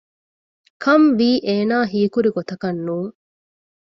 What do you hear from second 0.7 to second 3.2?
ކަންވީ އޭނާ ހީކުރި ގޮތަކަށް ނޫން